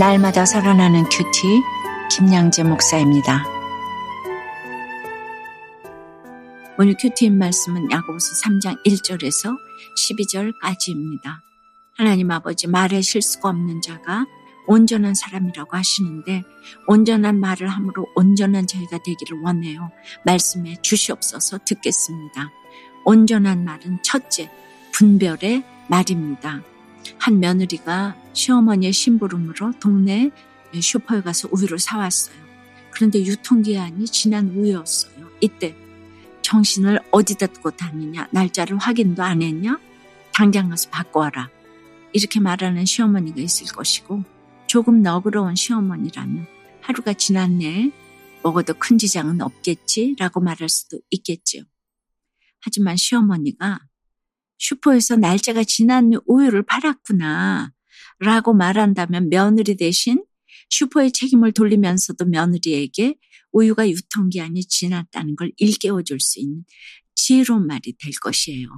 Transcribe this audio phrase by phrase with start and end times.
[0.00, 1.60] 날마다 살아나는 큐티
[2.10, 3.44] 김양재 목사입니다.
[6.78, 9.54] 오늘 큐티인 말씀은 야고보서 3장 1절에서
[9.98, 11.40] 12절까지입니다.
[11.98, 14.24] 하나님 아버지 말에 실수가 없는 자가
[14.66, 16.44] 온전한 사람이라고 하시는데
[16.86, 19.90] 온전한 말을 함으로 온전한 저희가 되기를 원해요.
[20.24, 22.50] 말씀에 주시옵소서 듣겠습니다.
[23.04, 24.50] 온전한 말은 첫째
[24.94, 26.62] 분별의 말입니다.
[27.18, 30.30] 한 며느리가 시어머니의 심부름으로 동네
[30.80, 32.36] 슈퍼에 가서 우유를 사왔어요.
[32.90, 35.28] 그런데 유통기한이 지난 우유였어요.
[35.40, 35.74] 이때
[36.42, 38.28] 정신을 어디다 두고 다니냐?
[38.32, 39.78] 날짜를 확인도 안 했냐?
[40.32, 41.50] 당장 가서 바꿔와라.
[42.12, 44.24] 이렇게 말하는 시어머니가 있을 것이고
[44.66, 46.46] 조금 너그러운 시어머니라면
[46.80, 47.92] 하루가 지났네.
[48.42, 51.62] 먹어도 큰 지장은 없겠지라고 말할 수도 있겠지요.
[52.62, 53.80] 하지만 시어머니가
[54.60, 57.72] 슈퍼에서 날짜가 지난 우유를 팔았구나.
[58.20, 60.22] 라고 말한다면 며느리 대신
[60.68, 63.16] 슈퍼의 책임을 돌리면서도 며느리에게
[63.52, 66.64] 우유가 유통기한이 지났다는 걸 일깨워 줄 수 있는
[67.14, 68.68] 지혜로운 말이 될 것이에요.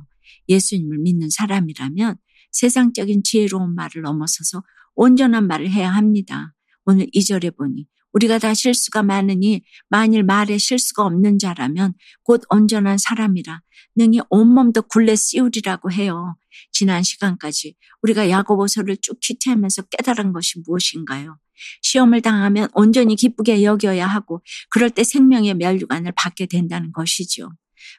[0.49, 2.17] 예수님을 믿는 사람이라면
[2.53, 4.63] 세상적인 지혜로운 말을 넘어서서
[4.95, 6.55] 온전한 말을 해야 합니다.
[6.85, 13.63] 오늘 이절에 보니 우리가 다 실수가 많으니 만일 말에 실수가 없는 자라면 곧 온전한 사람이라
[13.97, 16.37] 능히 온몸도 굴레 씌우리라고 해요.
[16.73, 21.39] 지난 시간까지 우리가 야고보서를 쭉 큐티하면서 깨달은 것이 무엇인가요?
[21.83, 27.51] 시험을 당하면 온전히 기쁘게 여겨야 하고 그럴 때 생명의 멸류관을 받게 된다는 것이죠.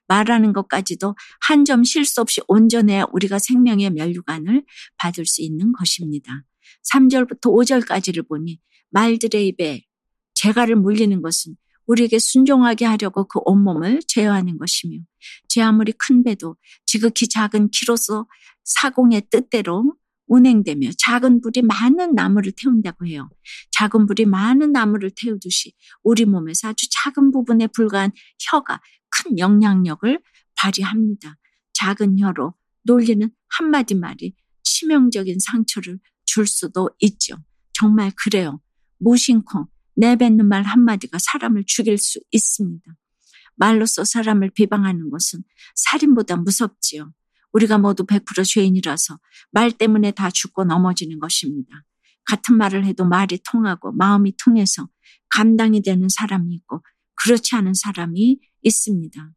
[0.07, 4.65] 말하는 것까지도 한 점 실수 없이 온전해야 우리가 생명의 멸류관을
[4.97, 6.43] 받을 수 있는 것입니다.
[6.91, 8.59] 3절부터 5절까지를 보니
[8.91, 9.83] 말들의 입에
[10.43, 11.55] 재갈을 물리는 것은
[11.85, 14.97] 우리에게 순종하게 하려고 그 온몸을 제어하는 것이며
[15.47, 18.27] 제 아무리 큰 배도 지극히 작은 키로서
[18.65, 19.95] 사공의 뜻대로
[20.27, 23.29] 운행되며 작은 불이 많은 나무를 태운다고 해요.
[23.71, 30.19] 작은 불이 많은 나무를 태우듯이 우리 몸에서 아주 작은 부분에 불과한 혀가 큰 영향력을
[30.57, 31.37] 발휘합니다.
[31.73, 32.53] 작은 혀로
[32.83, 37.37] 놀리는 한마디 말이 치명적인 상처를 줄 수도 있죠.
[37.73, 38.61] 정말 그래요.
[38.99, 42.83] 무심코 내뱉는 말 한마디가 사람을 죽일 수 있습니다.
[43.55, 45.43] 말로써 사람을 비방하는 것은
[45.75, 47.13] 살인보다 무섭지요.
[47.53, 49.19] 우리가 모두 100% 죄인이라서
[49.51, 51.83] 말 때문에 다 죽고 넘어지는 것입니다.
[52.25, 54.87] 같은 말을 해도 말이 통하고 마음이 통해서
[55.29, 56.81] 감당이 되는 사람이 있고
[57.15, 59.31] 그렇지 않은 사람이 있습니다.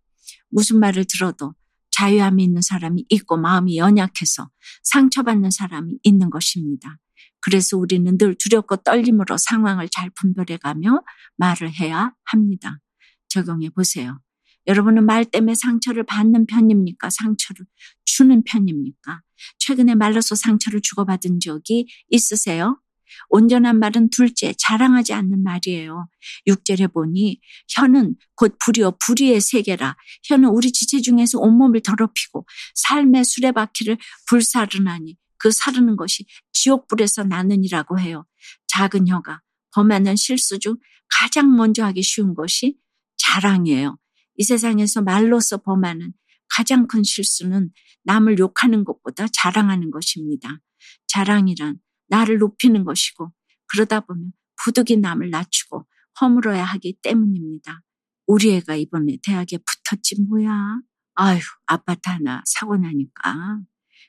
[0.49, 1.55] 무슨 말을 들어도
[1.91, 4.51] 자유함이 있는 사람이 있고 마음이 연약해서
[4.83, 6.99] 상처받는 사람이 있는 것입니다.
[7.47, 11.01] 그래서 우리는 늘 두렵고 떨림으로 상황을 잘 분별해가며
[11.37, 12.81] 말을 해야 합니다.
[13.29, 14.21] 적용해 보세요.
[14.67, 17.09] 여러분은 말 때문에 상처를 받는 편입니까?
[17.09, 17.65] 상처를
[18.05, 19.21] 주는 편입니까?
[19.61, 22.81] 최근에 말로서 상처를 주고받은 적이 있으세요?
[23.29, 26.09] 온전한 말은 둘째, 자랑하지 않는 말이에요.
[26.49, 29.97] 6절에 보니 혀는 곧 불이요 불의의 세계라.
[30.25, 38.27] 혀는 우리 지체 중에서 온몸을 더럽히고 삶의 수레바퀴를 불사르나니 그 사르는 것이 지옥불에서 나느니라고 해요.
[38.69, 39.41] 작은 혀가
[39.75, 40.77] 범하는 실수 중
[41.09, 42.79] 가장 먼저 하기 쉬운 것이
[43.17, 43.99] 자랑이에요.
[44.37, 46.13] 이 세상에서 말로서 범하는
[46.49, 47.71] 가장 큰 실수는
[48.05, 50.61] 남을 욕하는 것보다 자랑하는 것입니다.
[51.09, 53.33] 자랑이란 나를 높이는 것이고
[53.67, 54.33] 그러다 보면
[54.63, 55.87] 부득이 남을 낮추고
[56.21, 57.83] 허물어야 하기 때문입니다.
[58.27, 60.81] 우리 애가 이번에 대학에 붙었지 뭐야.
[61.15, 63.61] 아휴 아파트 하나 사고 나니까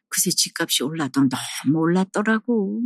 [0.10, 2.82] 그새 집값이 올라도 너무 올랐더라고.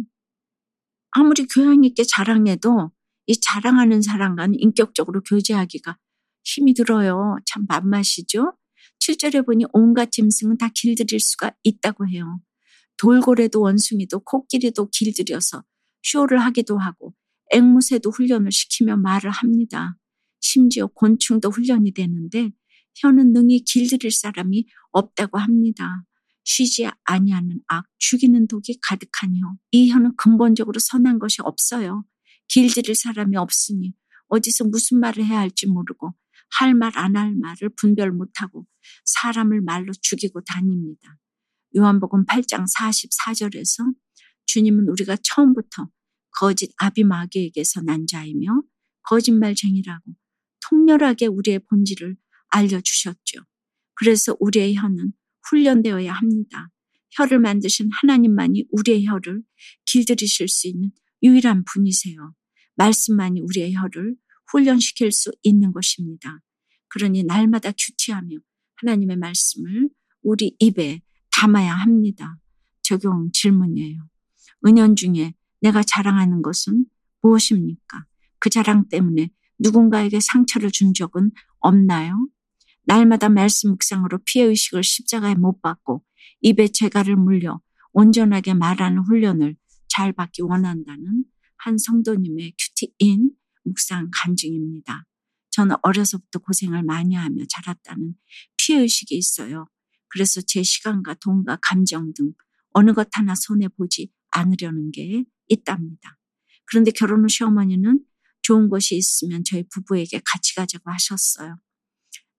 [1.11, 2.91] 아무리 교양 있게 자랑해도
[3.27, 5.97] 이 자랑하는 사람과는 인격적으로 교제하기가
[6.43, 7.37] 힘이 들어요.
[7.45, 8.53] 참 맛맛이죠.
[8.99, 12.39] 7절에 보니 온갖 짐승은 다 길들일 수가 있다고 해요.
[12.97, 15.63] 돌고래도 원숭이도 코끼리도 길들여서
[16.03, 17.13] 쇼를 하기도 하고
[17.51, 19.97] 앵무새도 훈련을 시키며 말을 합니다.
[20.39, 22.51] 심지어 곤충도 훈련이 되는데
[22.95, 26.03] 혀는 능히 길들일 사람이 없다고 합니다.
[26.43, 29.57] 쉬지 아니하는 악, 죽이는 독이 가득하니요.
[29.71, 32.05] 이 혀는 근본적으로 선한 것이 없어요.
[32.47, 33.93] 길들일 사람이 없으니
[34.27, 36.13] 어디서 무슨 말을 해야 할지 모르고
[36.59, 38.65] 할 말 안 할 말을 분별 못하고
[39.05, 41.17] 사람을 말로 죽이고 다닙니다.
[41.75, 43.93] 요한복음 8장 44절에서
[44.47, 45.89] 주님은 우리가 처음부터
[46.31, 48.63] 거짓 아비마귀에게서 난 자이며
[49.03, 50.03] 거짓말쟁이라고
[50.69, 52.17] 통렬하게 우리의 본질을
[52.49, 53.41] 알려주셨죠.
[53.95, 55.13] 그래서 우리의 혀는
[55.49, 56.69] 훈련되어야 합니다.
[57.11, 59.43] 혀를 만드신 하나님만이 우리의 혀를
[59.85, 60.91] 길들이실 수 있는
[61.23, 62.33] 유일한 분이세요.
[62.75, 64.15] 말씀만이 우리의 혀를
[64.51, 66.39] 훈련시킬 수 있는 것입니다.
[66.87, 68.37] 그러니 날마다 큐티하며
[68.75, 69.89] 하나님의 말씀을
[70.23, 71.01] 우리 입에
[71.31, 72.37] 담아야 합니다.
[72.81, 74.07] 적용 질문이에요.
[74.65, 76.85] 은연 중에 내가 자랑하는 것은
[77.21, 78.05] 무엇입니까?
[78.39, 79.29] 그 자랑 때문에
[79.59, 82.27] 누군가에게 상처를 준 적은 없나요?
[82.83, 86.03] 날마다 말씀 묵상으로 피해의식을 십자가에 못 받고
[86.41, 87.61] 입에 재갈을 물려
[87.93, 89.55] 온전하게 말하는 훈련을
[89.87, 91.25] 잘 받기 원한다는
[91.57, 93.31] 한 성도님의 큐티인
[93.63, 95.05] 묵상 간증입니다.
[95.51, 98.15] 저는 어려서부터 고생을 많이 하며 자랐다는
[98.57, 99.67] 피해의식이 있어요.
[100.07, 102.33] 그래서 제 시간과 돈과 감정 등
[102.71, 106.17] 어느 것 하나 손해보지 않으려는 게 있답니다.
[106.65, 108.03] 그런데 결혼 후 시어머니는
[108.41, 111.57] 좋은 것이 있으면 저희 부부에게 같이 가자고 하셨어요.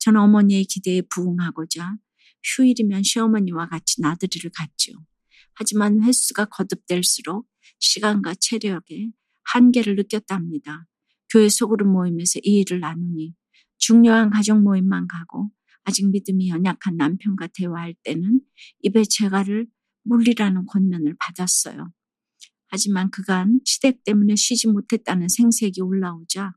[0.02, 1.96] 저는 어머니의 기대에 부응하고자
[2.42, 4.92] 휴일이면 시어머니와 같이 나들이를 갔죠.
[5.54, 9.10] 하지만 횟수가 거듭될수록 시간과 체력에
[9.44, 10.86] 한계를 느꼈답니다.
[11.30, 13.34] 교회 소그룹 모임에서 이 일을 나누니
[13.78, 15.52] 중요한 가족 모임만 가고
[15.84, 18.40] 아직 믿음이 연약한 남편과 대화할 때는
[18.80, 19.68] 입에 재갈을
[20.02, 21.92] 물리라는 권면을 받았어요.
[22.66, 26.54] 하지만 그간 시댁 때문에 쉬지 못했다는 생색이 올라오자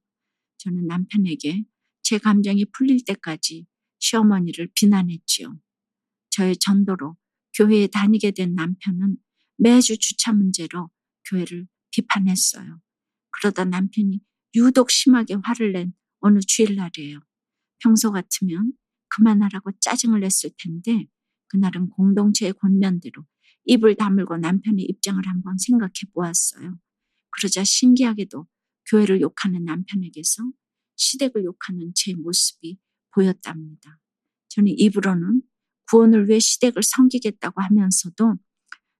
[0.58, 1.66] 저는 남편에게
[2.06, 3.66] 제 감정이 풀릴 때까지
[3.98, 5.60] 시어머니를 비난했지요.
[6.30, 7.18] 저의 전도로
[7.58, 9.18] 교회에 다니게 된 남편은
[9.58, 10.92] 매주 주차 문제로
[11.28, 12.80] 교회를 비판했어요.
[13.32, 14.22] 그러다 남편이
[14.54, 17.22] 유독 심하게 화를 낸 어느 주일날이에요.
[17.80, 18.74] 평소 같으면
[19.08, 21.08] 그만하라고 짜증을 냈을 텐데
[21.48, 23.26] 그날은 공동체의 권면대로
[23.66, 26.78] 입을 다물고 남편의 입장을 한번 생각해 보았어요.
[27.32, 28.46] 그러자 신기하게도
[28.92, 30.44] 교회를 욕하는 남편에게서
[30.96, 32.78] 시댁을 욕하는 제 모습이
[33.14, 34.00] 보였답니다.
[34.50, 35.42] 저는 입으로는
[35.90, 38.36] 구원을 위해 시댁을 섬기겠다고 하면서도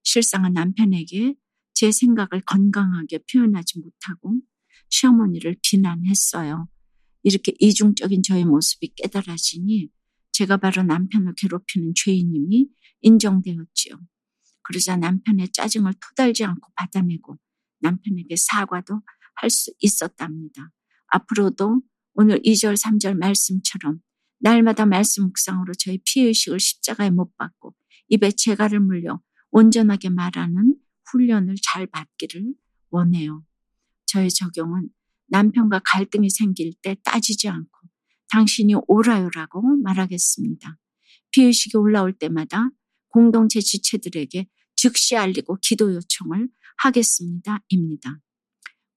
[0.04, 1.36] 실상은 남편에게
[1.74, 4.36] 제 생각을 건강하게 표현하지 못하고
[4.90, 6.68] 시어머니를 비난했어요.
[7.24, 9.90] 이렇게 이중적인 저의 모습이 깨달아지니
[10.32, 12.68] 제가 바로 남편을 괴롭히는 죄인님이
[13.02, 13.96] 인정되었지요.
[14.64, 17.38] 그러자 남편의 짜증을 토달지 않고 받아내고
[17.82, 19.02] 남편에게 사과도
[19.36, 20.72] 할 수 있었답니다.
[21.16, 21.82] 앞으로도
[22.14, 24.00] 오늘 2절, 3절 말씀처럼
[24.40, 27.74] 날마다 말씀 묵상으로 저희 피의식을 십자가에 못 받고
[28.10, 29.22] 입에 재갈을 물려
[29.52, 30.76] 온전하게 말하는
[31.12, 32.54] 훈련을 잘 받기를
[32.90, 33.44] 원해요.
[34.06, 34.90] 저의 적용은
[35.28, 37.70] 남편과 갈등이 생길 때 따지지 않고
[38.30, 40.78] 당신이 옳아요라고 말하겠습니다.
[41.32, 42.70] 피의식이 올라올 때마다
[43.08, 47.64] 공동체 지체들에게 즉시 알리고 기도 요청을 하겠습니다.
[47.70, 48.20] 입니다.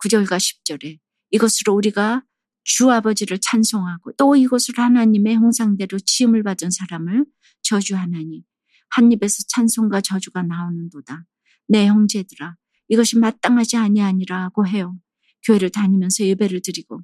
[0.02, 0.98] 9절과 10절에
[1.30, 2.22] 이것으로 우리가
[2.64, 7.24] 주 아버지를 찬송하고 또 이것으로 하나님의 형상대로 지음을 받은 사람을
[7.62, 8.44] 저주하나니
[8.90, 11.24] 한 입에서 찬송과 저주가 나오는도다.
[11.68, 12.56] 내 형제들아
[12.88, 14.96] 이것이 마땅하지 아니하니라고 해요.
[15.44, 17.02] 교회를 다니면서 예배를 드리고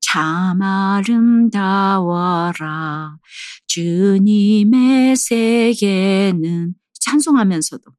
[0.00, 1.96] 참 아름다워라
[3.66, 7.90] 주님의 세계는 찬송하면서도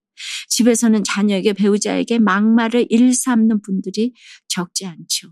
[0.48, 4.14] 집에서는 자녀에게 배우자에게 막말을 일삼는 분들이
[4.48, 5.32] 적지 않죠.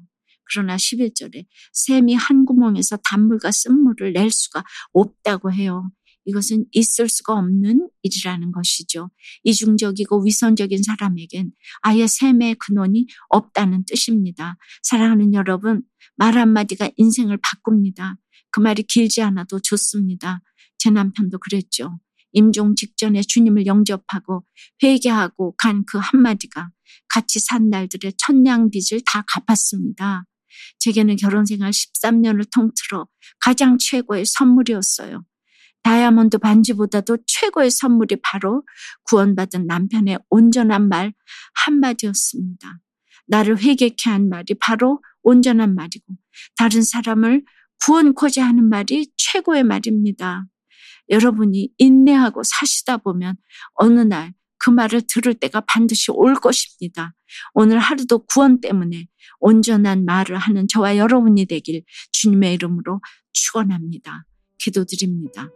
[0.52, 4.64] 그러나 11절에 샘이 한 구멍에서 단물과 쓴물을 낼 수가
[4.94, 5.90] 없다고 해요.
[6.26, 9.10] 이것은 있을 수가 없는 일이라는 것이죠.
[9.44, 11.52] 이중적이고 위선적인 사람에겐
[11.82, 14.58] 아예 샘의 근원이 없다는 뜻입니다.
[14.84, 15.82] 사랑하는 여러분,
[16.16, 18.18] 말 한마디가 인생을 바꿉니다.
[18.52, 20.42] 그 말이 길지 않아도 좋습니다.
[20.78, 22.00] 제 남편도 그랬죠.
[22.34, 24.46] 임종 직전에 주님을 영접하고
[24.84, 26.70] 회개하고 간 그 한마디가
[27.10, 30.26] 같이 산 날들의 천냥 빚을 다 갚았습니다.
[30.80, 33.08] 제게는 결혼 생활 13년을 통틀어
[33.40, 35.24] 가장 최고의 선물이었어요.
[35.84, 38.64] 다이아몬드 반지보다도 최고의 선물이 바로
[39.04, 41.14] 구원받은 남편의 온전한 말
[41.56, 42.80] 한마디였습니다.
[43.28, 46.16] 나를 회개케 한 말이 바로 온전한 말이고
[46.58, 47.44] 다른 사람을
[47.84, 50.46] 구원코자 하는 말이 최고의 말입니다.
[51.10, 53.36] 여러분이 인내하고 사시다 보면
[53.74, 57.16] 어느 날 그 말을 들을 때가 반드시 올 것입니다.
[57.54, 59.08] 오늘 하루도 구원 때문에
[59.40, 63.02] 온전한 말을 하는 저와 여러분이 되길 주님의 이름으로
[63.34, 64.26] 축원합니다.
[64.60, 65.50] 기도드립니다.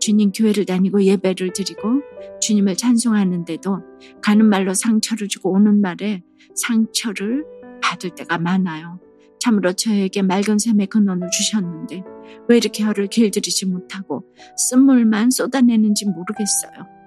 [0.00, 2.00] 주님 교회를 다니고 예배를 드리고
[2.40, 3.78] 주님을 찬송하는데도
[4.22, 6.22] 가는 말로 상처를 주고 오는 말에
[6.56, 7.44] 상처를
[7.82, 9.00] 받을 때가 많아요.
[9.38, 12.02] 참으로 저에게 맑은 샘의 근원을 주셨는데
[12.48, 14.24] 왜 이렇게 혀를 길들이지 못하고
[14.56, 16.99] 쓴물만 쏟아내는지 모르겠어요.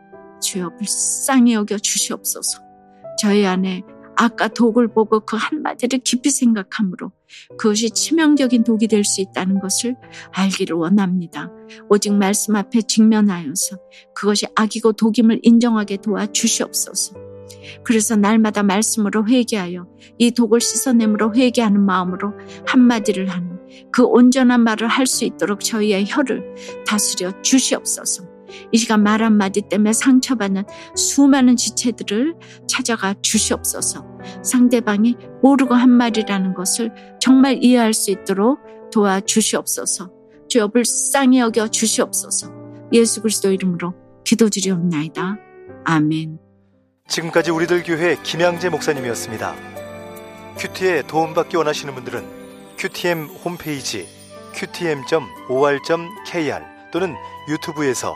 [0.43, 2.59] 주여 불쌍히 여겨 주시옵소서.
[3.19, 3.81] 저희 안에
[4.15, 7.11] 아까 독을 보고 그 한마디를 깊이 생각함으로
[7.57, 9.95] 그것이 치명적인 독이 될 수 있다는 것을
[10.31, 11.49] 알기를 원합니다.
[11.89, 13.77] 오직 말씀 앞에 직면하여서
[14.13, 17.15] 그것이 악이고 독임을 인정하게 도와 주시옵소서.
[17.83, 19.87] 그래서 날마다 말씀으로 회개하여
[20.19, 22.33] 이 독을 씻어내므로 회개하는 마음으로
[22.67, 23.59] 한마디를 하는
[23.91, 28.32] 그 온전한 말을 할 수 있도록 저희의 혀를 다스려 주시옵소서.
[28.71, 30.63] 이 시간 말 한마디 때문에 상처받는
[30.95, 32.35] 수많은 지체들을
[32.67, 34.05] 찾아가 주시옵소서.
[34.43, 38.59] 상대방이 모르고 한 말이라는 것을 정말 이해할 수 있도록
[38.91, 40.11] 도와주시옵소서.
[40.49, 42.51] 주여 불쌍히 여겨 주시옵소서.
[42.93, 45.37] 예수 그리스도 이름으로 기도드리옵나이다.
[45.85, 46.37] 아멘.
[47.07, 49.55] 지금까지 우리들 교회 김양재 목사님이었습니다.
[50.57, 52.23] 큐티에 도움받기 원하시는 분들은
[52.77, 54.07] 큐티엠 홈페이지
[54.53, 55.33] qtm.or.kr
[56.91, 57.15] 또는
[57.49, 58.15] 유튜브에서